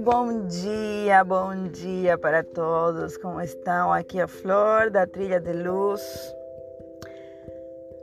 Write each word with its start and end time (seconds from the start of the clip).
bom 0.00 0.46
dia, 0.46 1.22
bom 1.22 1.68
dia 1.68 2.16
para 2.16 2.42
todos. 2.42 3.18
Como 3.18 3.38
estão? 3.38 3.92
Aqui 3.92 4.18
a 4.18 4.26
Flor 4.26 4.88
da 4.88 5.06
Trilha 5.06 5.38
de 5.38 5.52
Luz. 5.52 6.00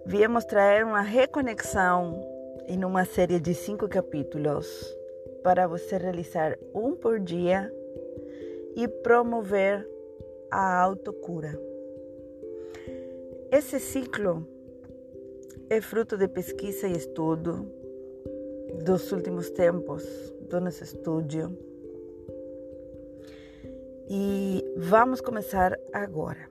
Viemos 0.05 0.45
trazer 0.45 0.85
uma 0.85 1.01
reconexão 1.01 2.21
em 2.67 2.85
uma 2.85 3.03
série 3.03 3.39
de 3.39 3.55
cinco 3.55 3.89
capítulos 3.89 4.67
para 5.43 5.65
você 5.65 5.97
realizar 5.97 6.55
um 6.71 6.95
por 6.95 7.19
dia 7.19 7.73
e 8.75 8.87
promover 8.87 9.83
a 10.51 10.79
autocura. 10.79 11.59
Esse 13.51 13.79
ciclo 13.79 14.47
é 15.67 15.81
fruto 15.81 16.15
de 16.15 16.27
pesquisa 16.27 16.87
e 16.87 16.91
estudo 16.91 17.67
dos 18.83 19.11
últimos 19.11 19.49
tempos 19.49 20.03
do 20.47 20.61
nosso 20.61 20.83
estúdio. 20.83 21.66
E 24.09 24.63
vamos 24.77 25.19
começar 25.19 25.77
agora. 25.91 26.49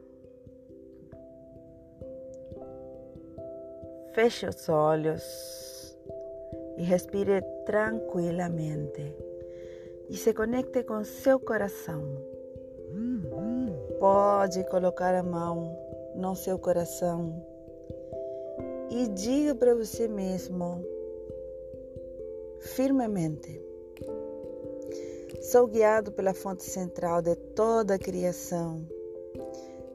Feche 4.13 4.47
os 4.47 4.69
olhos 4.69 5.97
e 6.77 6.83
respire 6.83 7.43
tranquilamente 7.65 9.15
e 10.09 10.17
se 10.17 10.35
conecte 10.35 10.83
com 10.85 11.03
seu 11.03 11.41
coração. 11.41 12.03
Pode 13.99 14.63
colocar 14.65 15.15
a 15.15 15.23
mão 15.23 15.75
no 16.15 16.37
seu 16.37 16.59
coração 16.59 17.43
e 18.91 19.09
diga 19.09 19.55
para 19.55 19.75
você 19.75 20.07
mesmo 20.07 20.85
firmemente: 22.61 23.66
Sou 25.53 25.69
guiado 25.69 26.11
pela 26.11 26.35
fonte 26.35 26.65
central 26.65 27.23
de 27.23 27.37
toda 27.37 27.95
a 27.95 27.99
criação, 28.01 28.85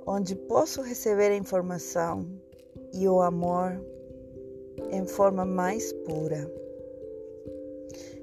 onde 0.07 0.33
posso 0.33 0.81
receber 0.81 1.29
a 1.29 1.35
informação 1.35 2.25
e 2.93 3.05
o 3.05 3.21
amor 3.21 3.73
em 4.91 5.05
forma 5.05 5.43
mais 5.43 5.91
pura, 5.91 6.49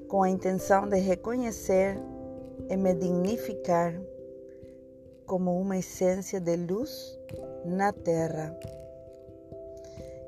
com 0.07 0.23
a 0.23 0.29
intenção 0.31 0.89
de 0.89 0.97
reconhecer 0.97 1.99
e 2.67 2.75
me 2.75 2.95
dignificar 2.95 3.93
como 5.27 5.55
uma 5.61 5.77
essência 5.77 6.41
de 6.41 6.55
luz 6.55 7.15
na 7.63 7.93
Terra. 7.93 8.57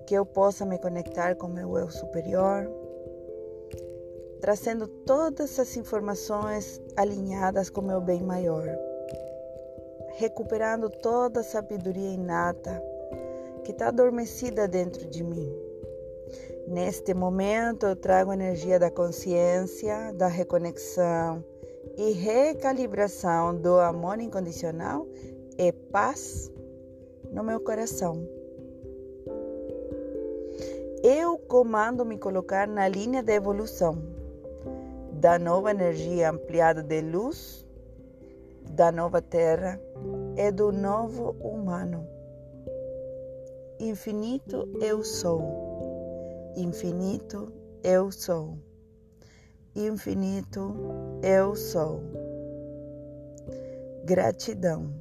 Que 0.05 0.13
eu 0.13 0.23
possa 0.23 0.67
me 0.67 0.77
conectar 0.77 1.33
com 1.33 1.47
meu 1.47 1.75
eu 1.79 1.89
superior 1.89 2.80
trazendo 4.41 4.87
todas 4.87 5.59
as 5.59 5.77
informações 5.77 6.81
alinhadas 6.97 7.69
com 7.69 7.81
meu 7.81 8.01
bem 8.01 8.23
maior, 8.23 8.65
recuperando 10.17 10.89
toda 10.89 11.41
a 11.41 11.43
sabedoria 11.43 12.09
inata 12.09 12.83
que 13.63 13.71
está 13.71 13.89
adormecida 13.89 14.67
dentro 14.67 15.05
de 15.07 15.23
mim. 15.23 15.55
Neste 16.67 17.13
momento, 17.13 17.85
eu 17.85 17.95
trago 17.95 18.31
a 18.31 18.33
energia 18.33 18.79
da 18.79 18.89
consciência, 18.89 20.11
da 20.13 20.27
reconexão 20.27 21.43
e 21.95 22.11
recalibração 22.11 23.55
do 23.55 23.79
amor 23.79 24.19
incondicional 24.19 25.07
e 25.57 25.71
paz 25.71 26.51
no 27.31 27.43
meu 27.43 27.59
coração. 27.59 28.27
Eu 31.03 31.37
comando 31.37 32.05
me 32.05 32.17
colocar 32.17 32.67
na 32.67 32.87
linha 32.87 33.21
da 33.21 33.33
evolução 33.33 34.20
da 35.21 35.37
nova 35.37 35.69
energia 35.69 36.31
ampliada 36.31 36.81
de 36.81 36.99
luz, 36.99 37.63
da 38.71 38.91
nova 38.91 39.21
terra 39.21 39.79
e 40.35 40.51
do 40.51 40.71
novo 40.71 41.35
humano. 41.39 42.07
Infinito 43.79 44.67
eu 44.81 45.03
sou, 45.03 45.43
infinito 46.57 47.53
eu 47.83 48.11
sou, 48.11 48.57
infinito 49.75 50.75
eu 51.21 51.55
sou. 51.55 52.01
Gratidão, 54.05 54.91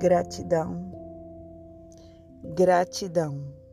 gratidão, 0.00 0.90
gratidão. 2.56 3.65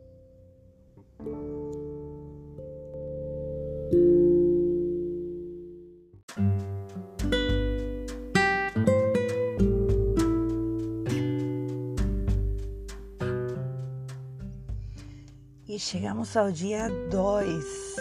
Chegamos 15.84 16.34
ao 16.34 16.50
dia 16.50 16.88
2 17.10 17.96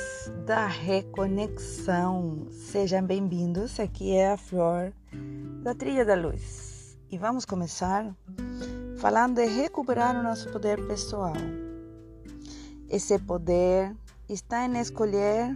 da 0.46 0.68
reconexão. 0.68 2.48
Sejam 2.50 3.04
bem-vindos, 3.04 3.78
aqui 3.78 4.16
é 4.16 4.32
a 4.32 4.38
Flor 4.38 4.94
da 5.62 5.76
Trilha 5.76 6.06
da 6.06 6.16
Luz. 6.16 6.98
E 7.12 7.18
vamos 7.18 7.44
começar 7.44 8.16
falando 9.00 9.36
de 9.36 9.48
recuperar 9.48 10.18
o 10.18 10.24
nosso 10.24 10.50
poder 10.50 10.88
pessoal. 10.88 11.34
Esse 12.90 13.20
poder 13.20 13.94
está 14.30 14.66
em 14.66 14.80
escolher 14.80 15.54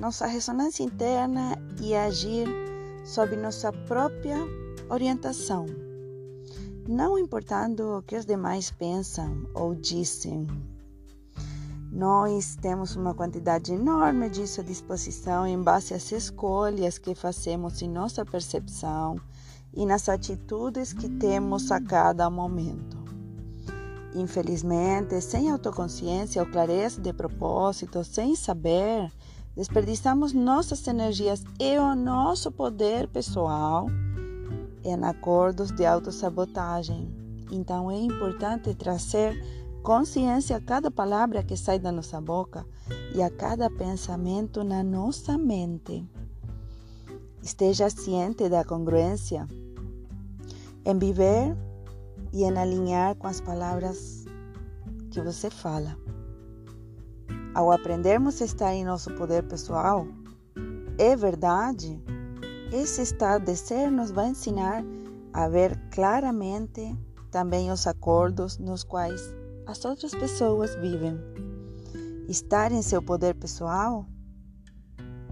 nossa 0.00 0.26
ressonância 0.26 0.82
interna 0.82 1.56
e 1.80 1.94
agir 1.94 2.48
sob 3.04 3.36
nossa 3.36 3.72
própria 3.72 4.38
orientação, 4.90 5.66
não 6.88 7.16
importando 7.16 7.98
o 7.98 8.02
que 8.02 8.16
os 8.16 8.26
demais 8.26 8.72
pensam 8.72 9.46
ou 9.54 9.76
dizem. 9.76 10.71
Nós 11.92 12.56
temos 12.56 12.96
uma 12.96 13.12
quantidade 13.12 13.70
enorme 13.74 14.30
disso 14.30 14.62
à 14.62 14.64
disposição 14.64 15.46
em 15.46 15.60
base 15.62 15.92
às 15.92 16.10
escolhas 16.10 16.96
que 16.96 17.14
fazemos 17.14 17.82
em 17.82 17.88
nossa 17.88 18.24
percepção 18.24 19.16
e 19.74 19.84
nas 19.84 20.08
atitudes 20.08 20.94
que 20.94 21.06
temos 21.06 21.70
a 21.70 21.78
cada 21.78 22.30
momento. 22.30 22.96
Infelizmente, 24.14 25.20
sem 25.20 25.50
autoconsciência 25.50 26.40
ou 26.40 26.50
clareza 26.50 26.98
de 26.98 27.12
propósito, 27.12 28.02
sem 28.02 28.34
saber, 28.34 29.12
desperdiçamos 29.54 30.32
nossas 30.32 30.86
energias 30.86 31.44
e 31.60 31.78
o 31.78 31.94
nosso 31.94 32.50
poder 32.50 33.06
pessoal 33.08 33.86
em 34.82 35.04
acordos 35.04 35.70
de 35.70 35.84
autossabotagem. 35.84 37.14
Então 37.50 37.90
é 37.90 37.98
importante 37.98 38.74
trazer 38.74 39.61
consciência 39.82 40.56
a 40.56 40.60
cada 40.60 40.90
palavra 40.90 41.42
que 41.42 41.56
sai 41.56 41.78
da 41.78 41.90
nossa 41.90 42.20
boca 42.20 42.64
e 43.14 43.20
a 43.20 43.28
cada 43.28 43.68
pensamento 43.68 44.62
na 44.62 44.82
nossa 44.82 45.36
mente. 45.36 46.08
Esteja 47.42 47.90
ciente 47.90 48.48
da 48.48 48.64
congruência 48.64 49.46
em 50.84 50.98
viver 50.98 51.56
e 52.32 52.44
em 52.44 52.56
alinhar 52.56 53.16
com 53.16 53.26
as 53.26 53.40
palavras 53.40 54.24
que 55.10 55.20
você 55.20 55.50
fala. 55.50 55.96
Ao 57.54 57.70
aprendermos 57.72 58.40
a 58.40 58.44
estar 58.44 58.72
em 58.72 58.84
nosso 58.84 59.12
poder 59.16 59.42
pessoal, 59.42 60.06
é 60.96 61.16
verdade, 61.16 62.00
esse 62.72 63.02
estado 63.02 63.44
de 63.44 63.56
ser 63.56 63.90
nos 63.90 64.12
vai 64.12 64.28
ensinar 64.28 64.84
a 65.32 65.48
ver 65.48 65.76
claramente 65.90 66.96
também 67.30 67.70
os 67.70 67.86
acordos 67.86 68.58
nos 68.58 68.84
quais 68.84 69.41
as 69.72 69.86
outras 69.86 70.14
pessoas 70.14 70.74
vivem. 70.74 71.18
Estar 72.28 72.70
em 72.72 72.82
seu 72.82 73.02
poder 73.02 73.34
pessoal 73.34 74.06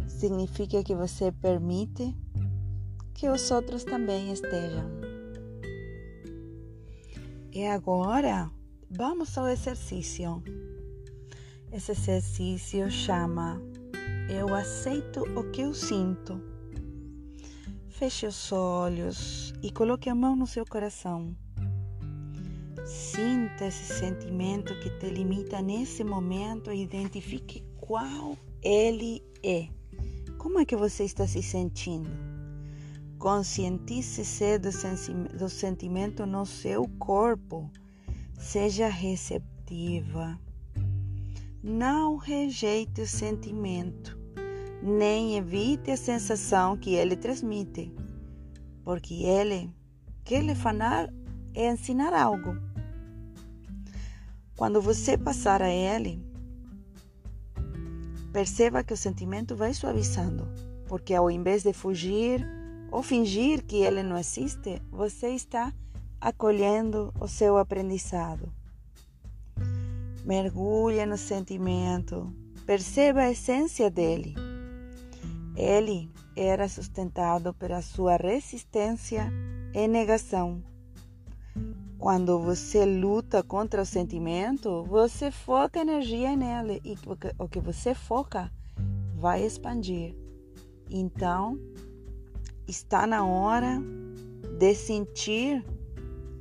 significa 0.09 0.83
que 0.83 0.95
você 0.95 1.31
permite 1.31 2.17
que 3.13 3.29
os 3.29 3.51
outros 3.51 3.85
também 3.85 4.33
estejam. 4.33 4.91
E 7.53 7.67
agora, 7.67 8.51
vamos 8.91 9.37
ao 9.37 9.47
exercício. 9.47 10.43
Esse 11.71 11.93
exercício 11.93 12.91
chama 12.91 13.61
Eu 14.31 14.55
aceito 14.55 15.21
o 15.39 15.51
que 15.51 15.61
eu 15.61 15.75
sinto. 15.75 16.41
Feche 17.91 18.27
os 18.27 18.51
olhos 18.51 19.53
e 19.63 19.71
coloque 19.71 20.09
a 20.09 20.15
mão 20.15 20.35
no 20.35 20.47
seu 20.47 20.65
coração. 20.65 21.37
Sinta 22.91 23.67
esse 23.67 23.85
sentimento 23.85 24.75
que 24.81 24.91
te 24.91 25.09
limita 25.09 25.63
nesse 25.63 26.03
momento 26.03 26.73
e 26.73 26.83
identifique 26.83 27.63
qual 27.81 28.37
ele 28.61 29.23
é. 29.45 29.69
Como 30.37 30.59
é 30.59 30.65
que 30.65 30.75
você 30.75 31.05
está 31.05 31.25
se 31.25 31.41
sentindo? 31.41 32.11
Conscientize-se 33.17 34.59
do, 34.59 34.71
do 35.39 35.49
sentimento 35.49 36.27
no 36.27 36.45
seu 36.45 36.89
corpo. 36.99 37.71
Seja 38.37 38.89
receptiva. 38.89 40.37
Não 41.63 42.17
rejeite 42.17 43.03
o 43.03 43.07
sentimento. 43.07 44.19
nem 44.83 45.37
evite 45.37 45.93
a 45.93 45.97
sensação 45.97 46.77
que 46.77 46.95
ele 46.95 47.15
transmite, 47.15 47.95
porque 48.83 49.23
ele 49.23 49.73
quer 50.25 50.43
lhe 50.43 50.55
falar 50.57 51.09
é 51.55 51.71
ensinar 51.71 52.15
algo. 52.15 52.70
Quando 54.61 54.79
você 54.79 55.17
passar 55.17 55.63
a 55.63 55.71
ele, 55.71 56.23
perceba 58.31 58.85
que 58.85 58.93
o 58.93 58.97
sentimento 58.97 59.57
vai 59.57 59.73
suavizando, 59.73 60.47
porque 60.87 61.15
ao 61.15 61.31
invés 61.31 61.63
de 61.63 61.73
fugir 61.73 62.47
ou 62.93 63.03
fingir 63.03 63.65
que 63.65 63.77
ele 63.77 64.03
não 64.03 64.19
existe, 64.19 64.83
você 64.91 65.31
está 65.31 65.73
acolhendo 66.21 67.11
o 67.19 67.27
seu 67.27 67.57
aprendizado. 67.57 68.53
Mergulhe 70.27 71.07
no 71.07 71.17
sentimento, 71.17 72.31
perceba 72.67 73.21
a 73.21 73.31
essência 73.31 73.91
dele. 73.91 74.35
Ele 75.57 76.11
era 76.37 76.69
sustentado 76.69 77.55
pela 77.55 77.81
sua 77.81 78.19
resistência 78.19 79.33
e 79.73 79.89
negação. 79.89 80.63
Quando 82.01 82.39
você 82.39 82.87
luta 82.87 83.43
contra 83.43 83.83
o 83.83 83.85
sentimento, 83.85 84.83
você 84.85 85.31
foca 85.31 85.81
energia 85.81 86.35
nele 86.35 86.81
e 86.83 86.97
o 87.39 87.47
que 87.47 87.61
você 87.61 87.95
foca 87.95 88.51
vai 89.17 89.45
expandir. 89.45 90.17
Então, 90.89 91.61
está 92.67 93.07
na 93.07 93.27
hora 93.27 93.79
de 94.59 94.75
sentir, 94.75 95.63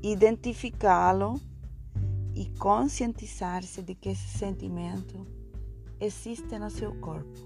identificá-lo 0.01 1.41
e 2.33 2.45
conscientizar-se 2.57 3.81
de 3.81 3.95
que 3.95 4.11
esse 4.11 4.37
sentimento 4.37 5.27
existe 5.99 6.57
no 6.57 6.69
seu 6.69 6.95
corpo. 7.01 7.37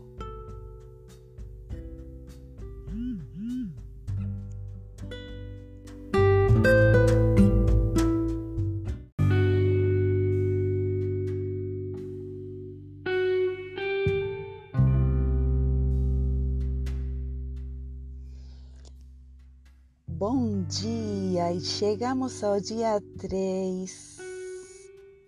Dia 20.79 21.53
e 21.53 21.61
chegamos 21.61 22.43
ao 22.43 22.59
dia 22.59 22.99
3, 23.19 24.17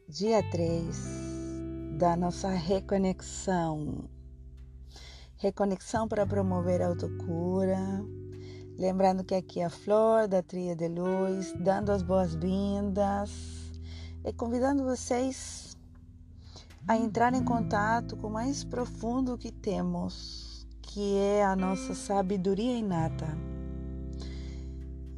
dia 0.10 0.42
3 0.50 0.98
da 2.00 2.16
nossa 2.16 2.50
reconexão. 2.50 4.10
Reconexão 5.38 6.08
para 6.08 6.26
promover 6.26 6.82
a 6.82 6.88
autocura. 6.88 7.78
Lembrando 8.76 9.24
que 9.24 9.36
aqui 9.36 9.60
é 9.60 9.66
a 9.66 9.70
Flor 9.70 10.28
da 10.28 10.42
Tria 10.42 10.76
de 10.76 10.88
Luz, 10.88 11.54
dando 11.60 11.92
as 11.92 12.02
boas-vindas 12.02 13.32
e 14.24 14.34
convidando 14.34 14.84
vocês 14.84 15.78
a 16.88 16.98
entrar 16.98 17.36
em 17.36 17.44
contato 17.44 18.18
com 18.18 18.28
o 18.28 18.34
mais 18.34 18.64
profundo 18.64 19.38
que 19.38 19.52
temos, 19.52 20.68
que 20.82 21.18
é 21.18 21.46
a 21.46 21.56
nossa 21.56 21.94
sabedoria 21.94 22.76
inata 22.76 23.55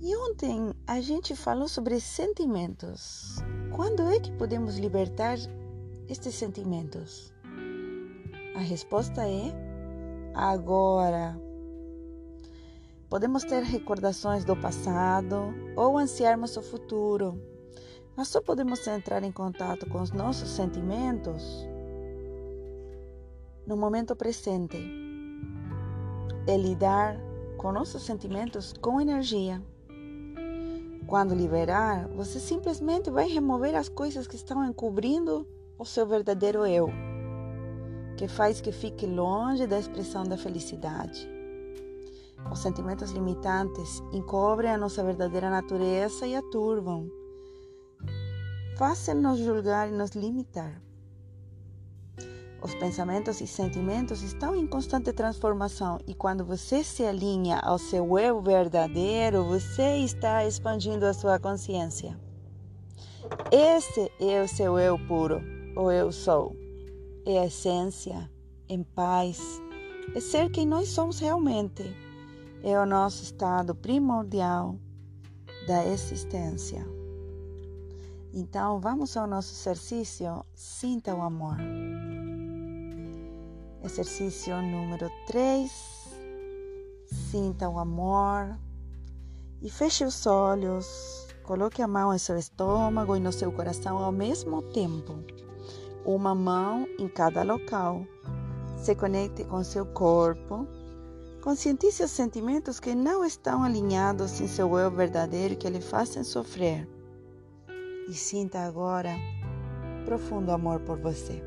e 0.07 0.15
ontem 0.15 0.73
a 0.87 1.01
gente 1.01 1.35
falou 1.35 1.67
sobre 1.67 1.99
sentimentos. 1.99 3.43
Quando 3.75 4.03
é 4.03 4.17
que 4.17 4.31
podemos 4.31 4.77
libertar 4.77 5.37
estes 6.07 6.33
sentimentos? 6.33 7.33
A 8.55 8.59
resposta 8.59 9.27
é 9.27 9.51
agora. 10.33 11.37
Podemos 13.09 13.43
ter 13.43 13.63
recordações 13.63 14.45
do 14.45 14.55
passado 14.55 15.53
ou 15.75 15.97
ansiarmos 15.97 16.55
o 16.55 16.61
futuro, 16.61 17.37
mas 18.15 18.29
só 18.29 18.41
podemos 18.41 18.87
entrar 18.87 19.23
em 19.23 19.31
contato 19.33 19.89
com 19.89 20.01
os 20.01 20.13
nossos 20.13 20.51
sentimentos 20.51 21.67
no 23.65 23.75
momento 23.75 24.15
presente 24.15 24.77
e 26.47 26.57
lidar 26.57 27.19
com 27.57 27.73
nossos 27.73 28.03
sentimentos 28.03 28.71
com 28.71 29.01
energia. 29.01 29.61
Quando 31.07 31.33
liberar, 31.33 32.09
você 32.09 32.37
simplesmente 32.37 33.09
vai 33.09 33.29
remover 33.29 33.73
as 33.75 33.87
coisas 33.87 34.27
que 34.27 34.35
estão 34.35 34.65
encobrindo 34.65 35.47
o 35.79 35.85
seu 35.85 36.05
verdadeiro 36.05 36.65
eu, 36.65 36.89
que 38.17 38.27
faz 38.27 38.59
que 38.59 38.73
fique 38.73 39.05
longe 39.05 39.65
da 39.65 39.79
expressão 39.79 40.25
da 40.25 40.35
felicidade. 40.35 41.25
Os 42.51 42.59
sentimentos 42.59 43.11
limitantes 43.11 44.03
encobrem 44.11 44.71
a 44.71 44.77
nossa 44.77 45.01
verdadeira 45.01 45.49
natureza 45.49 46.27
e 46.27 46.35
a 46.35 46.41
turvam. 46.41 47.09
Fazem-nos 48.77 49.39
julgar 49.39 49.87
e 49.87 49.91
nos 49.91 50.11
limitar. 50.11 50.86
Os 52.61 52.73
pensamentos 52.73 53.39
e 53.39 53.45
sentimentos 53.45 54.23
estão 54.23 54.55
em 54.55 54.65
constante 54.65 55.13
transformação 55.13 55.99
e 56.07 56.13
quando 56.15 56.43
você 56.43 56.83
se 56.83 57.03
alinha 57.03 57.59
ao 57.59 57.77
seu 57.77 58.17
eu 58.17 58.41
verdadeiro, 58.41 59.43
você 59.43 59.97
está 59.97 60.43
expandindo 60.45 61.05
a 61.05 61.13
sua 61.13 61.39
consciência. 61.39 62.19
Esse 63.51 64.11
é 64.19 64.41
o 64.41 64.47
seu 64.47 64.79
eu 64.79 64.97
puro, 65.07 65.41
o 65.75 65.91
eu 65.91 66.11
sou. 66.11 66.55
É 67.25 67.39
a 67.39 67.45
essência, 67.45 68.29
em 68.67 68.83
paz. 68.83 69.61
É 70.15 70.19
ser 70.19 70.49
quem 70.49 70.65
nós 70.65 70.89
somos 70.89 71.19
realmente. 71.19 71.83
É 72.63 72.79
o 72.79 72.85
nosso 72.85 73.23
estado 73.23 73.75
primordial 73.75 74.75
da 75.67 75.85
existência. 75.85 76.83
Então, 78.33 78.79
vamos 78.79 79.15
ao 79.15 79.27
nosso 79.27 79.53
exercício. 79.53 80.45
Sinta 80.55 81.13
o 81.13 81.21
amor. 81.21 81.57
Exercício 83.87 84.61
número 84.61 85.09
3. 85.27 85.71
Sinta 87.31 87.69
o 87.69 87.79
amor 87.79 88.59
e 89.61 89.69
feche 89.69 90.03
os 90.03 90.27
olhos. 90.27 91.25
Coloque 91.43 91.81
a 91.81 91.87
mão 91.87 92.13
em 92.13 92.17
seu 92.17 92.37
estômago 92.37 93.15
e 93.15 93.19
no 93.21 93.31
seu 93.31 93.49
coração 93.49 93.97
ao 93.97 94.11
mesmo 94.11 94.61
tempo. 94.73 95.23
Uma 96.05 96.35
mão 96.35 96.85
em 96.99 97.07
cada 97.07 97.43
local. 97.43 98.05
Se 98.77 98.93
conecte 98.93 99.45
com 99.45 99.63
seu 99.63 99.85
corpo. 99.85 100.67
Conscientize 101.41 102.03
os 102.03 102.11
sentimentos 102.11 102.81
que 102.81 102.93
não 102.93 103.23
estão 103.23 103.63
alinhados 103.63 104.41
em 104.41 104.49
seu 104.49 104.77
eu 104.77 104.91
verdadeiro 104.91 105.55
que 105.55 105.69
lhe 105.69 105.79
fazem 105.79 106.25
sofrer. 106.25 106.85
E 108.09 108.13
sinta 108.13 108.59
agora 108.59 109.15
profundo 110.05 110.51
amor 110.51 110.81
por 110.81 110.99
você. 110.99 111.41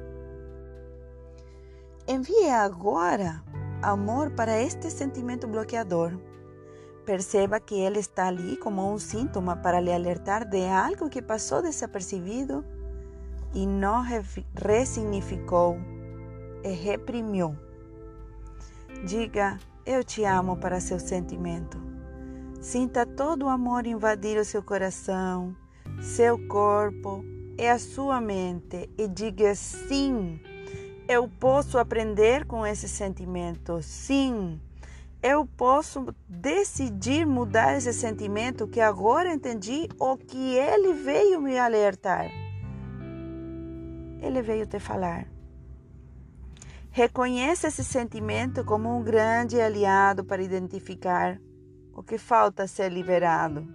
Envie 2.13 2.51
agora 2.51 3.41
amor 3.81 4.33
para 4.33 4.61
este 4.61 4.91
sentimento 4.91 5.47
bloqueador. 5.47 6.19
Perceba 7.07 7.61
que 7.61 7.77
ele 7.77 8.01
está 8.01 8.27
ali 8.27 8.57
como 8.57 8.93
um 8.93 8.99
sintoma 8.99 9.55
para 9.55 9.79
lhe 9.79 9.93
alertar 9.93 10.45
de 10.45 10.67
algo 10.67 11.09
que 11.09 11.23
passou 11.23 11.63
desapercebido 11.63 12.65
e 13.55 13.65
não 13.65 14.03
ressignificou 14.03 15.79
e 16.65 16.73
reprimiu. 16.73 17.57
Diga: 19.07 19.61
Eu 19.87 20.03
te 20.03 20.25
amo 20.25 20.57
para 20.57 20.81
seu 20.81 20.99
sentimento. 20.99 21.81
Sinta 22.61 23.07
todo 23.07 23.45
o 23.45 23.49
amor 23.49 23.87
invadir 23.87 24.37
o 24.37 24.45
seu 24.45 24.65
coração, 24.65 25.55
seu 26.01 26.45
corpo 26.49 27.25
e 27.57 27.69
a 27.69 27.79
sua 27.79 28.21
mente 28.21 28.91
e 28.99 29.07
diga 29.07 29.55
sim 29.55 30.41
eu 31.11 31.29
posso 31.29 31.77
aprender 31.77 32.47
com 32.47 32.65
esse 32.65 32.89
sentimento. 32.89 33.83
Sim, 33.83 34.61
eu 35.21 35.45
posso 35.45 36.15
decidir 36.29 37.27
mudar 37.27 37.77
esse 37.77 37.93
sentimento 37.93 38.69
que 38.69 38.81
agora 38.81 39.35
entendi 39.35 39.89
o 39.99 40.17
que 40.17 40.55
ele 40.55 40.93
veio 40.93 41.41
me 41.41 41.59
alertar. 41.59 42.31
Ele 44.23 44.41
veio 44.41 44.69
te 44.69 44.79
falar. 44.79 45.27
Reconheça 46.93 47.67
esse 47.67 47.83
sentimento 47.83 48.65
como 48.65 48.97
um 48.97 49.03
grande 49.03 49.61
aliado 49.61 50.23
para 50.23 50.41
identificar 50.41 51.41
o 51.93 52.05
que 52.05 52.19
falta 52.19 52.69
ser 52.69 52.93
liberado. 52.93 53.67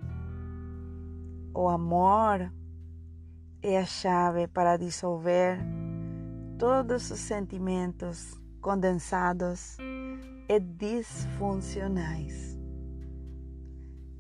O 1.54 1.68
amor 1.68 2.50
é 3.62 3.78
a 3.78 3.86
chave 3.86 4.48
para 4.48 4.78
dissolver 4.78 5.60
todos 6.58 7.12
os 7.12 7.20
sentimentos 7.20 8.40
condensados 8.62 9.78
e 10.48 10.60
disfuncionais. 10.60 12.58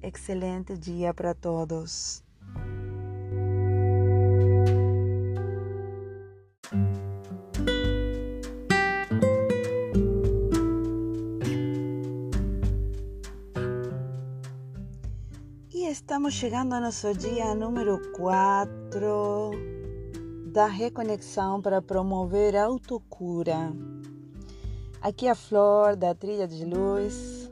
Excelente 0.01 0.77
dia 0.77 1.13
para 1.13 1.33
todos. 1.33 2.23
E 15.73 15.87
estamos 15.89 16.33
chegando 16.33 16.75
ao 16.75 16.81
nosso 16.81 17.13
dia 17.15 17.55
número 17.55 17.99
quatro 18.11 19.74
da 20.55 20.67
reconexão 20.67 21.61
para 21.61 21.81
promover 21.81 22.55
a 22.55 22.63
autocura. 22.63 23.73
Aqui 25.01 25.27
a 25.27 25.35
Flor 25.35 25.97
da 25.97 26.15
Trilha 26.15 26.47
de 26.47 26.63
Luz, 26.63 27.51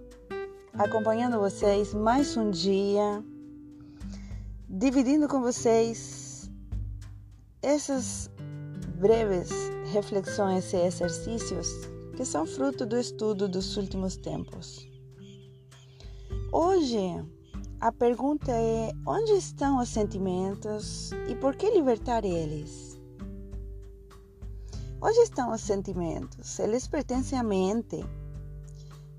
acompanhando 0.72 1.38
vocês 1.38 1.94
mais 1.94 2.38
um 2.38 2.50
dia, 2.50 3.22
dividindo 4.70 5.28
com 5.28 5.42
vocês 5.42 6.50
essas 7.62 8.32
breves 8.96 9.50
reflexões 9.92 10.72
e 10.72 10.78
exercícios 10.78 11.68
que 12.16 12.24
são 12.24 12.46
fruto 12.46 12.86
do 12.86 12.98
estudo 12.98 13.50
dos 13.50 13.76
últimos 13.76 14.16
tempos. 14.16 14.88
Hoje, 16.54 17.22
a 17.82 17.92
pergunta 17.92 18.50
é: 18.50 18.94
onde 19.06 19.34
estão 19.34 19.80
os 19.80 19.90
sentimentos 19.90 21.12
e 21.28 21.36
por 21.36 21.54
que 21.54 21.70
libertar 21.70 22.24
eles? 22.24 22.93
Onde 25.06 25.20
estão 25.20 25.52
os 25.52 25.60
sentimentos? 25.60 26.58
Eles 26.60 26.88
pertencem 26.88 27.38
à 27.38 27.44
mente, 27.44 28.06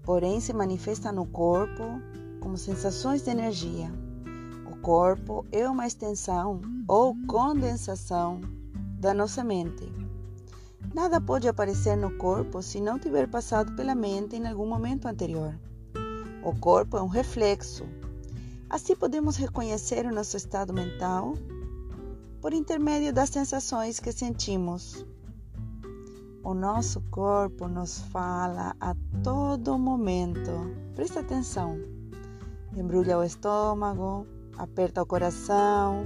porém 0.03 0.41
se 0.41 0.55
manifestam 0.55 1.13
no 1.13 1.27
corpo 1.27 2.01
como 2.41 2.57
sensações 2.57 3.21
de 3.21 3.29
energia. 3.29 3.93
O 4.73 4.79
corpo 4.79 5.45
é 5.53 5.69
uma 5.69 5.87
extensão 5.87 6.63
ou 6.89 7.15
condensação 7.27 8.41
da 8.99 9.13
nossa 9.13 9.45
mente. 9.45 9.93
Nada 10.95 11.21
pode 11.21 11.47
aparecer 11.49 11.99
no 11.99 12.17
corpo 12.17 12.63
se 12.63 12.81
não 12.81 12.99
tiver 12.99 13.29
passado 13.29 13.77
pela 13.77 13.95
mente 13.95 14.37
em 14.37 14.47
algum 14.47 14.67
momento 14.67 15.07
anterior. 15.07 15.55
O 16.43 16.59
corpo 16.59 16.97
é 16.97 17.03
um 17.03 17.09
reflexo. 17.09 17.85
Assim 18.71 18.97
podemos 18.97 19.37
reconhecer 19.37 20.07
o 20.07 20.15
nosso 20.15 20.35
estado 20.35 20.73
mental 20.73 21.35
por 22.41 22.55
intermédio 22.55 23.13
das 23.13 23.29
sensações 23.29 24.01
que 24.01 24.13
sentimos. 24.13 25.05
O 26.45 26.55
nosso 26.55 27.01
corpo 27.11 27.67
nos 27.67 27.99
fala 28.13 28.77
a 28.81 28.95
todo 29.23 29.79
momento. 29.79 30.53
Presta 30.95 31.21
atenção. 31.21 31.79
Embrulha 32.77 33.19
o 33.19 33.25
estômago, 33.25 34.27
aperta 34.59 35.03
o 35.03 35.07
coração, 35.07 36.05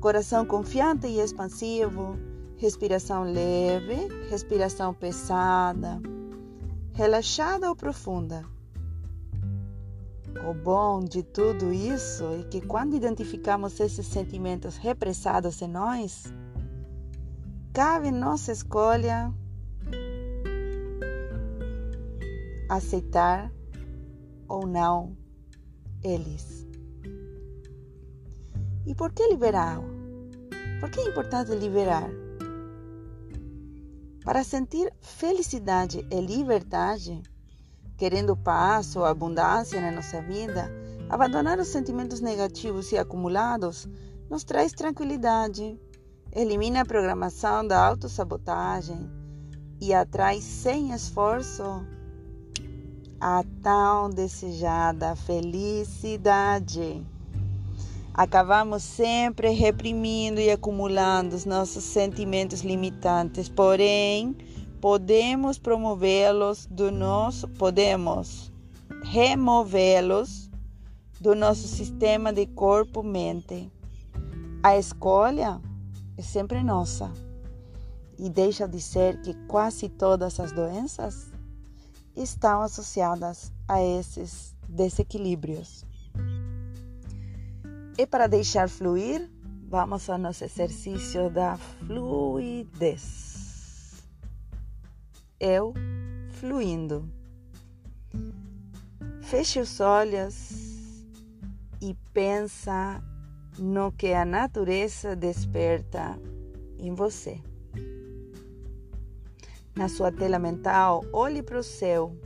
coração 0.00 0.44
confiante 0.46 1.06
e 1.06 1.20
expansivo 1.20 2.16
respiração 2.56 3.24
leve, 3.24 4.08
respiração 4.30 4.94
pesada, 4.94 6.00
relaxada 6.92 7.68
ou 7.68 7.76
profunda. 7.76 8.44
O 10.48 10.54
bom 10.54 11.00
de 11.00 11.22
tudo 11.22 11.72
isso 11.72 12.24
é 12.40 12.42
que 12.44 12.60
quando 12.60 12.96
identificamos 12.96 13.78
esses 13.78 14.06
sentimentos 14.06 14.76
repressados 14.76 15.60
em 15.62 15.68
nós, 15.68 16.24
cabe 17.72 18.10
nossa 18.10 18.52
escolha 18.52 19.32
aceitar 22.68 23.52
ou 24.48 24.66
não 24.66 25.16
eles. 26.02 26.66
E 28.86 28.94
por 28.94 29.12
que 29.12 29.26
liberar? 29.26 29.80
Por 30.80 30.90
que 30.90 31.00
é 31.00 31.08
importante 31.08 31.54
liberar? 31.54 32.10
Para 34.24 34.44
sentir 34.44 34.92
felicidade 35.00 36.06
e 36.10 36.20
liberdade, 36.20 37.22
querendo 37.96 38.36
paz 38.36 38.96
ou 38.96 39.04
abundância 39.04 39.80
na 39.80 39.90
nossa 39.90 40.20
vida, 40.22 40.70
abandonar 41.08 41.58
os 41.58 41.68
sentimentos 41.68 42.20
negativos 42.20 42.90
e 42.92 42.98
acumulados 42.98 43.88
nos 44.28 44.44
traz 44.44 44.72
tranquilidade, 44.72 45.78
elimina 46.32 46.80
a 46.80 46.86
programação 46.86 47.66
da 47.66 47.78
autossabotagem 47.78 49.10
e 49.80 49.92
atrai 49.92 50.40
sem 50.40 50.92
esforço 50.92 51.62
a 53.20 53.44
tão 53.62 54.10
desejada 54.10 55.16
felicidade. 55.16 57.02
Acabamos 58.12 58.82
sempre 58.82 59.50
reprimindo 59.50 60.40
e 60.40 60.50
acumulando 60.50 61.34
os 61.34 61.44
nossos 61.44 61.82
sentimentos 61.82 62.60
limitantes, 62.60 63.48
porém, 63.48 64.36
podemos 64.80 65.58
promovê-los 65.58 66.66
do 66.66 66.92
nosso, 66.92 67.48
podemos 67.48 68.52
removê-los 69.02 70.48
do 71.20 71.34
nosso 71.34 71.66
sistema 71.66 72.32
de 72.32 72.46
corpo-mente. 72.46 73.72
A 74.62 74.78
escolha 74.78 75.60
é 76.16 76.22
sempre 76.22 76.62
nossa. 76.62 77.10
E 78.16 78.30
deixa 78.30 78.68
de 78.68 78.80
ser 78.80 79.20
que 79.22 79.34
quase 79.48 79.88
todas 79.88 80.38
as 80.38 80.52
doenças 80.52 81.33
estão 82.16 82.62
associadas 82.62 83.52
a 83.68 83.82
esses 83.82 84.54
desequilíbrios. 84.68 85.84
E 87.96 88.06
para 88.06 88.26
deixar 88.26 88.68
fluir, 88.68 89.30
vamos 89.68 90.10
ao 90.10 90.18
nosso 90.18 90.44
exercício 90.44 91.30
da 91.30 91.56
fluidez. 91.56 93.34
Eu 95.38 95.74
fluindo. 96.30 97.08
Feche 99.22 99.60
os 99.60 99.80
olhos 99.80 100.64
e 101.80 101.94
pensa 102.12 103.02
no 103.58 103.92
que 103.92 104.12
a 104.12 104.24
natureza 104.24 105.14
desperta 105.14 106.18
em 106.78 106.94
você. 106.94 107.40
Na 109.74 109.88
sua 109.88 110.12
tela 110.12 110.38
mental, 110.38 111.04
olhe 111.12 111.42
para 111.42 111.58
o 111.58 111.62
céu. 111.62 112.16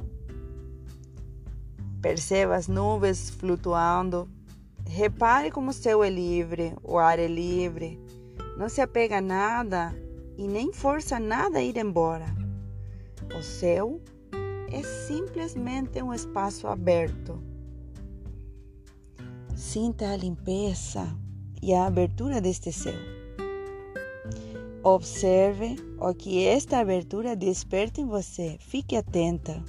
Perceba 2.01 2.55
as 2.55 2.69
nuvens 2.69 3.31
flutuando 3.31 4.29
Repare 4.89 5.51
como 5.51 5.71
o 5.71 5.73
céu 5.73 6.03
é 6.03 6.09
livre, 6.09 6.75
o 6.83 6.99
ar 6.99 7.19
é 7.19 7.27
livre. 7.27 8.01
Não 8.57 8.71
se 8.71 8.81
apega 8.81 9.19
a 9.19 9.21
nada 9.21 9.95
e 10.37 10.49
nem 10.49 10.73
força 10.73 11.21
nada 11.21 11.59
a 11.59 11.63
ir 11.63 11.77
embora. 11.77 12.27
O 13.39 13.43
céu 13.43 14.01
é 14.73 14.83
simplesmente 14.83 16.03
um 16.03 16.13
espaço 16.13 16.67
aberto. 16.67 17.39
Sinta 19.55 20.11
a 20.11 20.17
limpeza 20.17 21.07
e 21.63 21.75
a 21.75 21.87
abertura 21.87 22.41
deste 22.41 22.73
céu. 22.73 23.18
Observe 24.83 25.77
o 25.99 26.15
que 26.15 26.45
esta 26.45 26.79
abertura 26.79 27.35
desperta 27.35 28.01
em 28.01 28.07
você. 28.07 28.57
Fique 28.61 28.97
atenta 28.97 29.63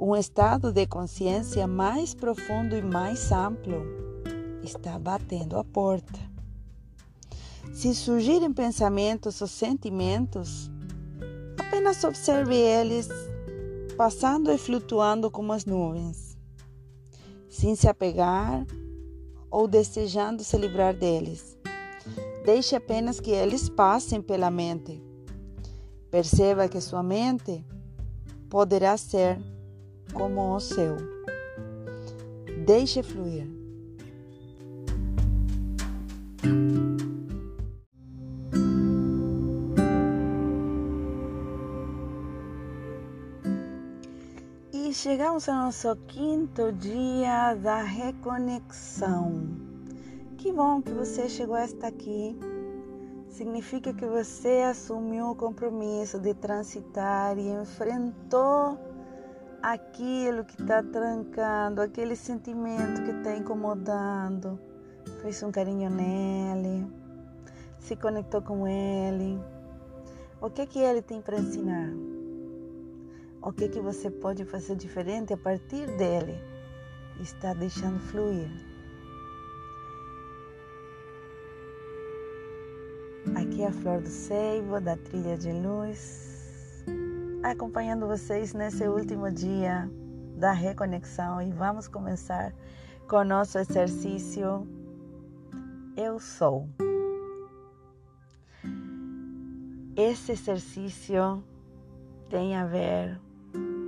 um 0.00 0.16
estado 0.16 0.72
de 0.72 0.86
consciência 0.86 1.66
mais 1.66 2.14
profundo 2.14 2.74
e 2.74 2.80
mais 2.80 3.30
amplo 3.30 3.84
está 4.62 4.98
batendo 4.98 5.58
a 5.58 5.64
porta. 5.64 6.18
Se 7.72 7.94
surgirem 7.94 8.52
pensamentos 8.52 9.40
ou 9.40 9.46
sentimentos, 9.46 10.70
apenas 11.58 12.02
observe 12.02 12.56
eles 12.56 13.08
passando 13.96 14.50
e 14.50 14.56
flutuando 14.56 15.30
como 15.30 15.52
as 15.52 15.66
nuvens, 15.66 16.36
sem 17.48 17.76
se 17.76 17.86
apegar 17.86 18.66
ou 19.50 19.68
desejando 19.68 20.42
se 20.42 20.56
livrar 20.56 20.94
deles. 20.94 21.59
Deixe 22.44 22.74
apenas 22.74 23.20
que 23.20 23.30
eles 23.30 23.68
passem 23.68 24.22
pela 24.22 24.50
mente. 24.50 25.02
Perceba 26.10 26.68
que 26.68 26.80
sua 26.80 27.02
mente 27.02 27.64
poderá 28.48 28.96
ser 28.96 29.38
como 30.12 30.54
o 30.54 30.60
seu. 30.60 30.96
Deixe 32.66 33.02
fluir. 33.02 33.46
E 44.72 44.92
chegamos 44.92 45.48
ao 45.48 45.66
nosso 45.66 45.94
quinto 46.08 46.72
dia 46.72 47.54
da 47.54 47.82
reconexão. 47.82 49.69
Que 50.40 50.50
bom 50.54 50.80
que 50.80 50.90
você 50.90 51.28
chegou 51.28 51.54
hasta 51.54 51.88
aqui. 51.88 52.34
Significa 53.28 53.92
que 53.92 54.06
você 54.06 54.62
assumiu 54.70 55.32
o 55.32 55.36
compromisso 55.36 56.18
de 56.18 56.32
transitar 56.32 57.38
e 57.38 57.46
enfrentou 57.46 58.78
aquilo 59.62 60.42
que 60.42 60.58
está 60.58 60.82
trancando, 60.82 61.82
aquele 61.82 62.16
sentimento 62.16 63.02
que 63.02 63.10
está 63.10 63.36
incomodando. 63.36 64.58
Fez 65.20 65.42
um 65.42 65.52
carinho 65.52 65.90
nele, 65.90 66.90
se 67.78 67.94
conectou 67.94 68.40
com 68.40 68.66
ele. 68.66 69.38
O 70.40 70.48
que 70.48 70.64
que 70.64 70.78
ele 70.78 71.02
tem 71.02 71.20
para 71.20 71.38
ensinar? 71.38 71.92
O 73.42 73.52
que 73.52 73.68
que 73.68 73.78
você 73.78 74.10
pode 74.10 74.46
fazer 74.46 74.74
diferente 74.74 75.34
a 75.34 75.36
partir 75.36 75.86
dele? 75.98 76.34
Está 77.20 77.52
deixando 77.52 78.00
fluir. 78.00 78.69
Aqui 83.60 83.66
é 83.66 83.68
a 83.68 83.72
Flor 83.72 84.00
do 84.00 84.08
Seibo, 84.08 84.80
da 84.80 84.96
Trilha 84.96 85.36
de 85.36 85.52
Luz, 85.52 86.82
acompanhando 87.42 88.06
vocês 88.06 88.54
nesse 88.54 88.88
último 88.88 89.30
dia 89.30 89.86
da 90.38 90.50
reconexão 90.50 91.42
e 91.42 91.52
vamos 91.52 91.86
começar 91.86 92.54
com 93.06 93.16
o 93.16 93.24
nosso 93.24 93.58
exercício 93.58 94.66
Eu 95.94 96.18
Sou. 96.18 96.70
Esse 99.94 100.32
exercício 100.32 101.44
tem 102.30 102.56
a 102.56 102.64
ver 102.64 103.20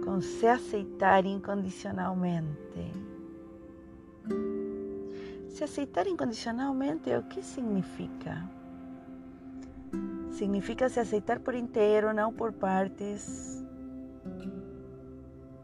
com 0.05 0.21
se 0.21 0.47
aceitar 0.47 1.25
incondicionalmente. 1.25 2.93
Se 5.49 5.65
aceitar 5.65 6.07
incondicionalmente, 6.07 7.09
o 7.15 7.23
que 7.23 7.43
significa? 7.43 8.47
Significa 10.31 10.89
se 10.89 10.99
aceitar 10.99 11.41
por 11.41 11.55
inteiro, 11.55 12.13
não 12.13 12.33
por 12.33 12.53
partes. 12.53 13.63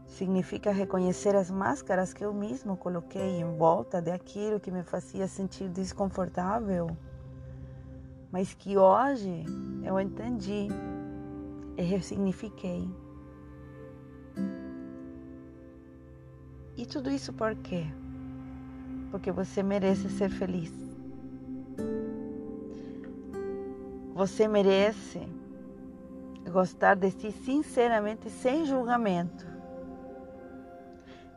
Significa 0.05 0.71
reconhecer 0.71 1.35
as 1.35 1.49
máscaras 1.49 2.13
que 2.13 2.25
eu 2.25 2.33
mesmo 2.33 2.75
coloquei 2.75 3.39
em 3.39 3.57
volta 3.57 4.01
daquilo 4.01 4.59
que 4.59 4.71
me 4.71 4.83
fazia 4.83 5.27
sentir 5.27 5.69
desconfortável, 5.69 6.89
mas 8.31 8.53
que 8.53 8.77
hoje 8.77 9.45
eu 9.83 9.99
entendi 9.99 10.67
e 11.77 11.81
ressignifiquei. 11.81 12.89
E 16.75 16.85
tudo 16.85 17.09
isso 17.09 17.31
por 17.33 17.55
quê? 17.55 17.85
Porque 19.11 19.31
você 19.31 19.63
merece 19.63 20.09
ser 20.09 20.29
feliz. 20.29 20.88
Você 24.19 24.49
merece 24.49 25.25
gostar 26.51 26.95
de 26.95 27.09
si 27.09 27.31
sinceramente, 27.31 28.29
sem 28.29 28.65
julgamento. 28.65 29.47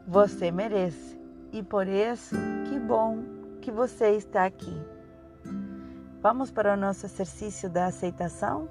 Você 0.05 0.51
merece. 0.51 1.17
E 1.53 1.63
por 1.63 1.87
isso, 1.87 2.35
que 2.69 2.81
bom 2.81 3.23
que 3.61 3.71
você 3.71 4.17
está 4.17 4.47
aqui. 4.47 4.75
Vamos 6.21 6.51
para 6.51 6.75
o 6.75 6.77
nosso 6.77 7.07
exercício 7.07 7.71
da 7.71 7.87
aceitação? 7.87 8.69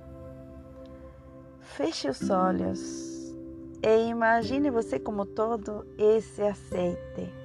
Feche 1.61 2.09
os 2.09 2.29
olhos 2.29 3.33
e 3.81 4.09
imagine 4.09 4.69
você 4.69 4.99
como 4.99 5.25
todo 5.25 5.87
esse 5.97 6.41
aceite. 6.41 7.40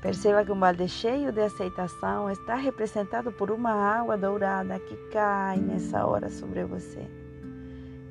Perceba 0.00 0.44
que 0.44 0.52
um 0.52 0.58
balde 0.58 0.88
cheio 0.88 1.32
de 1.32 1.40
aceitação 1.40 2.30
está 2.30 2.54
representado 2.54 3.32
por 3.32 3.50
uma 3.50 3.72
água 3.72 4.16
dourada 4.16 4.78
que 4.78 4.96
cai 5.10 5.58
nessa 5.58 6.06
hora 6.06 6.28
sobre 6.28 6.64
você. 6.64 7.10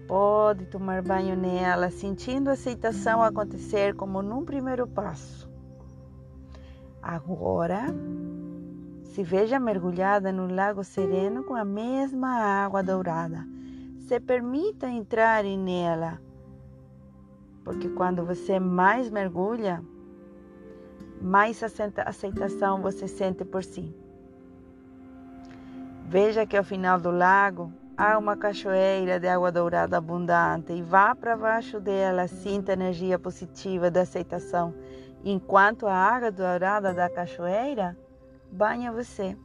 Pode 0.08 0.66
tomar 0.66 1.02
banho 1.02 1.36
nela, 1.36 1.90
sentindo 1.90 2.50
a 2.50 2.54
aceitação 2.54 3.24
acontecer 3.24 3.96
como 3.96 4.22
num 4.22 4.44
primeiro 4.44 4.88
passo. 4.88 5.50
Agora, 7.02 7.86
se 9.04 9.24
veja 9.24 9.60
mergulhada 9.60 10.32
no 10.32 10.54
lago 10.54 10.84
sereno 10.84 11.44
com 11.44 11.56
a 11.56 11.64
mesma 11.64 12.36
água 12.36 12.84
dourada. 12.84 13.48
Se 14.00 14.20
permita 14.20 14.88
entrar 14.88 15.44
nela, 15.44 16.20
porque 17.64 17.90
quando 17.90 18.24
você 18.26 18.60
mais 18.60 19.10
mergulha, 19.10 19.84
mais 21.26 21.64
aceitação 21.64 22.84
você 22.84 23.08
sente 23.08 23.44
por 23.44 23.64
si. 23.64 23.92
Veja 26.08 26.46
que 26.46 26.56
ao 26.56 26.64
final 26.64 27.00
do 27.00 27.10
lago 27.10 27.74
há 27.98 28.16
uma 28.16 28.38
cachoeira 28.38 29.20
de 29.20 29.28
água 29.28 29.52
dourada 29.52 29.98
abundante 29.98 30.72
e 30.72 30.84
vá 30.84 31.16
para 31.16 31.36
baixo 31.36 31.80
dela, 31.80 32.28
sinta 32.28 32.74
a 32.74 32.74
energia 32.74 33.18
positiva 33.18 33.90
da 33.90 34.02
aceitação, 34.02 34.76
enquanto 35.24 35.88
a 35.88 35.96
água 35.96 36.32
dourada 36.32 36.94
da 36.94 37.10
cachoeira 37.10 37.98
banha 38.52 38.92
você. 38.92 39.36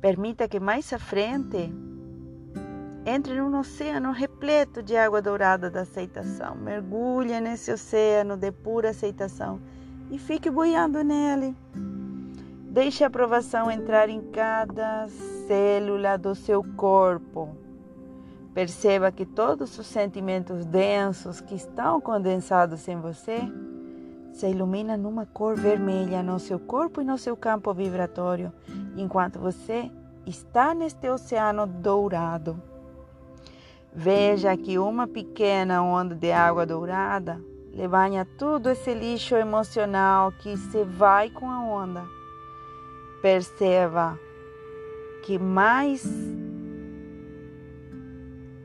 Permita 0.00 0.46
que 0.46 0.60
mais 0.60 0.92
à 0.92 1.00
frente 1.00 1.74
entre 3.04 3.34
num 3.34 3.58
oceano 3.58 4.12
repleto 4.12 4.82
de 4.82 4.96
água 4.96 5.20
dourada 5.20 5.68
da 5.70 5.80
aceitação. 5.80 6.54
Mergulhe 6.54 7.40
nesse 7.40 7.72
oceano 7.72 8.36
de 8.36 8.52
pura 8.52 8.90
aceitação 8.90 9.60
e 10.10 10.18
fique 10.18 10.50
boiando 10.50 11.02
nele. 11.02 11.56
Deixe 12.70 13.04
a 13.04 13.08
aprovação 13.08 13.70
entrar 13.70 14.08
em 14.08 14.20
cada 14.30 15.08
célula 15.46 16.16
do 16.16 16.34
seu 16.34 16.62
corpo. 16.76 17.56
Perceba 18.54 19.10
que 19.10 19.26
todos 19.26 19.78
os 19.78 19.86
sentimentos 19.86 20.64
densos 20.64 21.40
que 21.40 21.54
estão 21.54 22.00
condensados 22.00 22.86
em 22.86 22.96
você 22.96 23.40
se 24.32 24.48
iluminam 24.48 24.96
numa 24.96 25.26
cor 25.26 25.56
vermelha 25.56 26.22
no 26.22 26.38
seu 26.38 26.58
corpo 26.58 27.00
e 27.00 27.04
no 27.04 27.18
seu 27.18 27.36
campo 27.36 27.72
vibratório, 27.74 28.52
enquanto 28.96 29.38
você 29.38 29.90
está 30.26 30.72
neste 30.74 31.08
oceano 31.08 31.66
dourado. 31.66 32.71
Veja 33.94 34.56
que 34.56 34.78
uma 34.78 35.06
pequena 35.06 35.82
onda 35.82 36.14
de 36.14 36.32
água 36.32 36.64
dourada 36.64 37.38
levanta 37.74 38.26
todo 38.38 38.70
esse 38.70 38.94
lixo 38.94 39.34
emocional 39.34 40.32
que 40.32 40.56
se 40.56 40.82
vai 40.82 41.28
com 41.28 41.50
a 41.50 41.60
onda. 41.60 42.02
Perceba 43.20 44.18
que 45.22 45.38
mais 45.38 46.02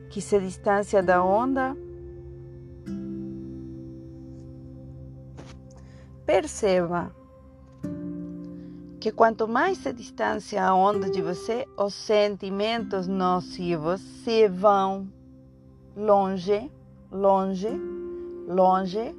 que 0.08 0.22
se 0.22 0.40
distancia 0.40 1.02
da 1.02 1.22
onda, 1.22 1.76
perceba 6.24 7.14
que 8.98 9.12
quanto 9.12 9.46
mais 9.46 9.76
se 9.76 9.92
distancia 9.92 10.64
a 10.64 10.74
onda 10.74 11.10
de 11.10 11.20
você, 11.20 11.66
os 11.76 11.92
sentimentos 11.92 13.06
nocivos 13.06 14.00
se 14.00 14.48
vão 14.48 15.17
longe, 15.98 16.70
longe, 17.10 17.68
longe, 18.46 19.16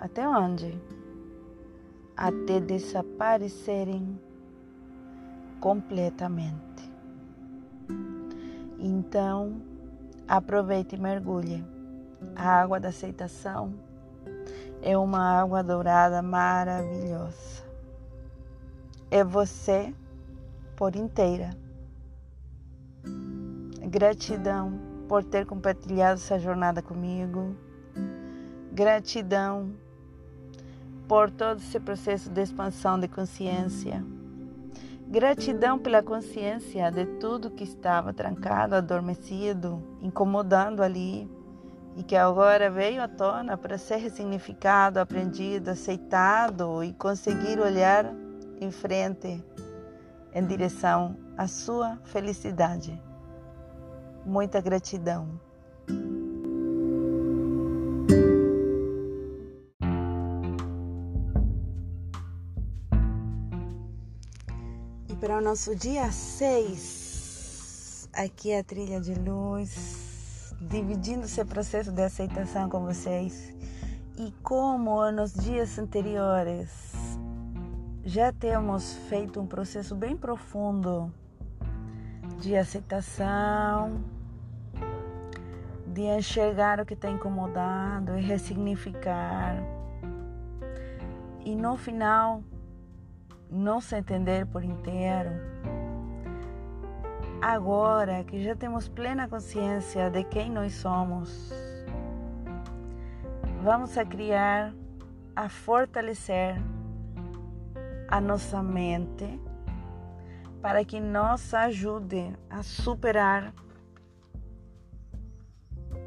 até 0.00 0.26
onde? 0.26 0.80
Até 2.16 2.60
desaparecerem 2.60 4.18
completamente. 5.60 6.62
Então, 8.78 9.60
aproveite 10.26 10.96
e 10.96 10.98
mergulhe. 10.98 11.62
A 12.34 12.62
água 12.62 12.80
da 12.80 12.88
aceitação 12.88 13.74
é 14.80 14.96
uma 14.96 15.40
água 15.40 15.62
dourada 15.62 16.22
maravilhosa. 16.22 17.62
É 19.10 19.22
você 19.22 19.94
por 20.74 20.96
inteira. 20.96 21.50
Gratidão 23.90 24.91
por 25.12 25.22
ter 25.22 25.44
compartilhado 25.44 26.14
essa 26.14 26.38
jornada 26.38 26.80
comigo. 26.80 27.54
Gratidão 28.72 29.74
por 31.06 31.30
todo 31.30 31.58
esse 31.58 31.78
processo 31.78 32.30
de 32.30 32.40
expansão 32.40 32.98
de 32.98 33.06
consciência. 33.08 34.02
Gratidão 35.06 35.78
pela 35.78 36.02
consciência 36.02 36.90
de 36.90 37.04
tudo 37.20 37.50
que 37.50 37.62
estava 37.62 38.14
trancado, 38.14 38.74
adormecido, 38.74 39.82
incomodando 40.00 40.82
ali 40.82 41.30
e 41.94 42.02
que 42.02 42.16
agora 42.16 42.70
veio 42.70 43.02
à 43.02 43.06
tona 43.06 43.58
para 43.58 43.76
ser 43.76 43.96
ressignificado, 43.96 44.98
aprendido, 44.98 45.72
aceitado 45.72 46.82
e 46.82 46.94
conseguir 46.94 47.60
olhar 47.60 48.06
em 48.58 48.70
frente 48.70 49.44
em 50.32 50.46
direção 50.46 51.14
à 51.36 51.46
sua 51.46 51.98
felicidade 52.02 53.11
muita 54.24 54.60
gratidão. 54.60 55.40
E 65.08 65.16
para 65.16 65.38
o 65.38 65.40
nosso 65.40 65.74
dia 65.76 66.10
6, 66.10 68.08
aqui 68.12 68.50
é 68.50 68.60
a 68.60 68.64
trilha 68.64 69.00
de 69.00 69.14
luz, 69.14 70.54
dividindo 70.60 71.24
esse 71.26 71.44
processo 71.44 71.92
de 71.92 72.02
aceitação 72.02 72.68
com 72.68 72.80
vocês. 72.80 73.52
E 74.18 74.32
como 74.42 75.10
nos 75.10 75.32
dias 75.34 75.78
anteriores 75.78 76.70
já 78.04 78.32
temos 78.32 78.94
feito 79.08 79.40
um 79.40 79.46
processo 79.46 79.94
bem 79.94 80.16
profundo 80.16 81.12
de 82.42 82.56
aceitação, 82.56 84.02
de 85.86 86.02
enxergar 86.02 86.80
o 86.80 86.84
que 86.84 86.94
está 86.94 87.08
incomodado 87.08 88.18
e 88.18 88.20
ressignificar. 88.20 89.62
E 91.44 91.54
no 91.54 91.76
final, 91.76 92.42
não 93.48 93.80
se 93.80 93.96
entender 93.96 94.44
por 94.46 94.64
inteiro, 94.64 95.30
agora 97.40 98.24
que 98.24 98.42
já 98.42 98.56
temos 98.56 98.88
plena 98.88 99.28
consciência 99.28 100.10
de 100.10 100.24
quem 100.24 100.50
nós 100.50 100.74
somos, 100.74 101.52
vamos 103.62 103.96
a 103.96 104.04
criar, 104.04 104.74
a 105.36 105.48
fortalecer 105.48 106.60
a 108.08 108.20
nossa 108.20 108.60
mente 108.64 109.40
para 110.62 110.84
que 110.84 111.00
nos 111.00 111.52
ajude 111.52 112.32
a 112.48 112.62
superar 112.62 113.52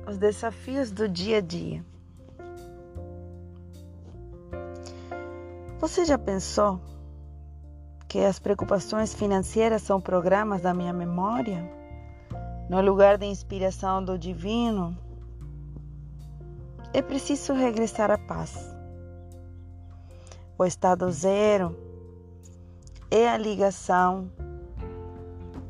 os 0.07 0.17
desafios 0.17 0.91
do 0.91 1.09
dia 1.09 1.39
a 1.39 1.41
dia. 1.41 1.85
Você 5.77 6.05
já 6.05 6.17
pensou 6.17 6.79
que 8.07 8.19
as 8.19 8.39
preocupações 8.39 9.13
financeiras 9.13 9.81
são 9.81 9.99
programas 9.99 10.61
da 10.61 10.73
minha 10.73 10.93
memória? 10.93 11.69
No 12.69 12.79
lugar 12.81 13.17
de 13.17 13.25
inspiração 13.25 14.03
do 14.03 14.17
divino, 14.17 14.97
é 16.93 17.01
preciso 17.01 17.53
regressar 17.53 18.09
à 18.09 18.17
paz. 18.17 18.73
O 20.57 20.63
estado 20.63 21.11
zero 21.11 21.77
é 23.11 23.27
a 23.27 23.37
ligação 23.37 24.31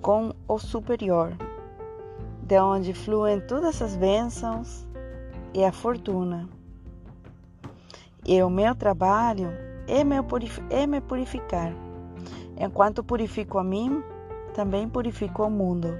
com 0.05 0.35
o 0.47 0.59
superior, 0.59 1.35
de 2.43 2.59
onde 2.59 2.93
fluem 2.93 3.41
todas 3.41 3.81
as 3.81 3.97
bênçãos 3.97 4.87
e 5.51 5.63
a 5.65 5.71
fortuna. 5.71 6.47
E 8.23 8.39
o 8.43 8.47
meu 8.47 8.75
trabalho 8.75 9.49
é, 9.87 10.01
é 10.69 10.85
me 10.85 11.01
purificar. 11.01 11.73
Enquanto 12.55 13.03
purifico 13.03 13.57
a 13.57 13.63
mim, 13.63 14.03
também 14.53 14.87
purifico 14.87 15.41
o 15.41 15.49
mundo, 15.49 15.97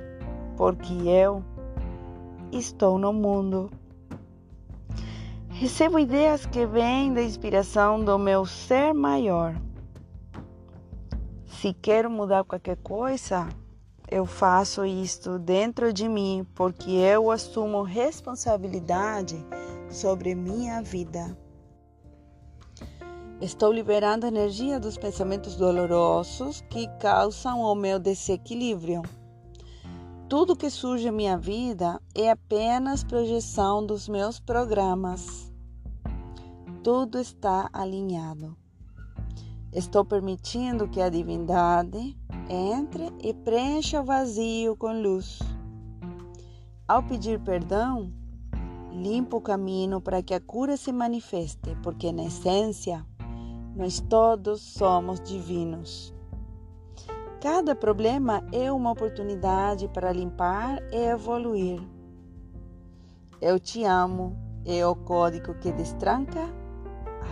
porque 0.55 0.93
eu 1.09 1.43
estou 2.51 2.99
no 2.99 3.11
mundo. 3.11 3.71
Recebo 5.49 5.97
ideias 5.97 6.45
que 6.45 6.63
vêm 6.67 7.11
da 7.11 7.23
inspiração 7.23 8.05
do 8.05 8.19
meu 8.19 8.45
ser 8.45 8.93
maior. 8.93 9.55
Se 11.47 11.73
quero 11.73 12.07
mudar 12.07 12.43
qualquer 12.43 12.77
coisa, 12.77 13.47
eu 14.09 14.25
faço 14.25 14.85
isto 14.85 15.39
dentro 15.39 15.91
de 15.91 16.07
mim 16.07 16.45
porque 16.53 16.91
eu 16.91 17.31
assumo 17.31 17.81
responsabilidade 17.81 19.35
sobre 19.89 20.35
minha 20.35 20.81
vida. 20.81 21.37
Estou 23.41 23.71
liberando 23.71 24.25
a 24.25 24.29
energia 24.29 24.79
dos 24.79 24.97
pensamentos 24.97 25.55
dolorosos 25.55 26.61
que 26.69 26.87
causam 26.99 27.59
o 27.59 27.75
meu 27.75 27.99
desequilíbrio. 27.99 29.01
Tudo 30.29 30.55
que 30.55 30.69
surge 30.69 31.07
em 31.07 31.11
minha 31.11 31.37
vida 31.37 32.01
é 32.15 32.31
apenas 32.31 33.03
projeção 33.03 33.85
dos 33.85 34.07
meus 34.07 34.39
programas. 34.39 35.51
Tudo 36.81 37.19
está 37.19 37.69
alinhado. 37.73 38.55
Estou 39.73 40.05
permitindo 40.05 40.87
que 40.87 41.01
a 41.01 41.09
divindade 41.09 42.17
entre 42.49 43.11
e 43.21 43.33
preencha 43.33 44.01
o 44.01 44.03
vazio 44.03 44.75
com 44.75 44.91
luz. 45.01 45.39
Ao 46.87 47.01
pedir 47.01 47.39
perdão, 47.39 48.11
limpa 48.91 49.37
o 49.37 49.41
caminho 49.41 49.99
para 49.99 50.21
que 50.21 50.33
a 50.33 50.39
cura 50.39 50.77
se 50.77 50.91
manifeste, 50.91 51.75
porque 51.81 52.11
na 52.11 52.25
essência 52.25 53.05
nós 53.75 53.99
todos 53.99 54.61
somos 54.61 55.19
divinos. 55.21 56.13
Cada 57.41 57.75
problema 57.75 58.43
é 58.51 58.71
uma 58.71 58.91
oportunidade 58.91 59.87
para 59.89 60.11
limpar 60.11 60.81
e 60.91 61.09
evoluir. 61.09 61.81
Eu 63.41 63.59
te 63.59 63.83
amo 63.83 64.35
é 64.65 64.85
o 64.85 64.95
código 64.95 65.53
que 65.55 65.71
destranca 65.71 66.41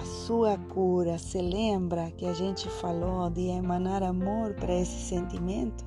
sua 0.04 0.58
cura. 0.58 1.18
Se 1.18 1.42
lembra 1.42 2.12
que 2.12 2.26
a 2.26 2.34
gente 2.34 2.70
falou 2.70 3.30
de 3.30 3.48
emanar 3.48 4.04
amor 4.04 4.54
para 4.54 4.74
esse 4.74 5.02
sentimento? 5.10 5.84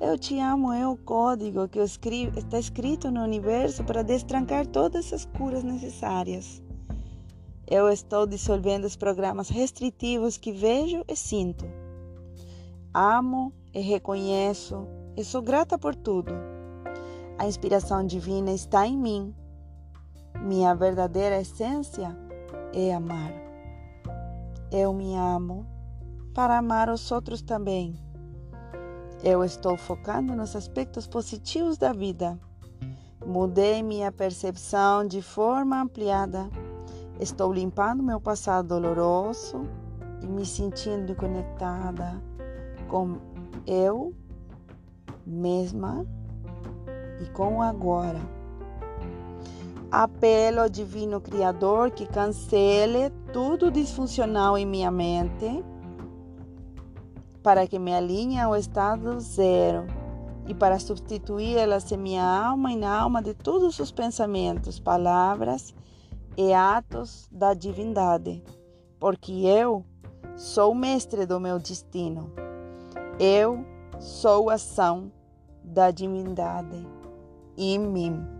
Eu 0.00 0.18
te 0.18 0.38
amo 0.38 0.72
é 0.72 0.88
o 0.88 0.96
código 0.96 1.68
que 1.68 1.78
está 1.78 2.58
escrito 2.58 3.10
no 3.10 3.22
universo 3.22 3.84
para 3.84 4.02
destrancar 4.02 4.66
todas 4.66 5.12
as 5.12 5.26
curas 5.26 5.62
necessárias. 5.62 6.62
Eu 7.66 7.88
estou 7.88 8.26
dissolvendo 8.26 8.84
os 8.84 8.96
programas 8.96 9.48
restritivos 9.48 10.36
que 10.36 10.52
vejo 10.52 11.04
e 11.06 11.14
sinto. 11.14 11.66
Amo 12.94 13.52
e 13.74 13.80
reconheço 13.80 14.88
e 15.16 15.22
sou 15.22 15.42
grata 15.42 15.78
por 15.78 15.94
tudo. 15.94 16.32
A 17.38 17.46
inspiração 17.46 18.04
divina 18.04 18.52
está 18.52 18.86
em 18.86 18.96
mim. 18.96 19.34
Minha 20.42 20.74
verdadeira 20.74 21.40
essência 21.40 22.16
é 22.72 22.94
amar. 22.94 23.32
Eu 24.70 24.92
me 24.92 25.14
amo 25.16 25.66
para 26.34 26.58
amar 26.58 26.88
os 26.88 27.10
outros 27.10 27.42
também. 27.42 27.98
Eu 29.22 29.44
estou 29.44 29.76
focando 29.76 30.34
nos 30.34 30.56
aspectos 30.56 31.06
positivos 31.06 31.76
da 31.76 31.92
vida. 31.92 32.38
Mudei 33.26 33.82
minha 33.82 34.10
percepção 34.10 35.06
de 35.06 35.20
forma 35.20 35.80
ampliada 35.80 36.48
Estou 37.20 37.52
limpando 37.52 38.02
meu 38.02 38.18
passado 38.18 38.68
doloroso 38.68 39.68
e 40.22 40.26
me 40.26 40.46
sentindo 40.46 41.14
conectada 41.14 42.18
com 42.88 43.18
eu 43.66 44.14
mesma 45.26 46.06
e 47.20 47.28
com 47.28 47.58
o 47.58 47.62
agora. 47.62 48.39
Apelo 49.90 50.60
ao 50.60 50.68
Divino 50.68 51.20
Criador 51.20 51.90
que 51.90 52.06
cancele 52.06 53.10
tudo 53.32 53.70
disfuncional 53.70 54.56
em 54.56 54.64
minha 54.64 54.90
mente 54.90 55.64
para 57.42 57.66
que 57.66 57.78
me 57.78 57.92
alinhe 57.92 58.38
ao 58.38 58.54
estado 58.54 59.18
zero 59.18 59.86
e 60.46 60.54
para 60.54 60.78
substituí-las 60.78 61.90
em 61.90 61.96
minha 61.96 62.24
alma 62.24 62.72
e 62.72 62.76
na 62.76 63.00
alma 63.00 63.22
de 63.22 63.34
todos 63.34 63.78
os 63.78 63.90
pensamentos, 63.90 64.78
palavras 64.78 65.74
e 66.36 66.52
atos 66.52 67.28
da 67.30 67.54
divindade, 67.54 68.42
porque 68.98 69.32
eu 69.32 69.84
sou 70.36 70.74
mestre 70.74 71.26
do 71.26 71.38
meu 71.40 71.58
destino. 71.58 72.32
Eu 73.18 73.64
sou 73.98 74.50
ação 74.50 75.12
da 75.62 75.90
divindade 75.90 76.86
em 77.56 77.78
mim. 77.78 78.39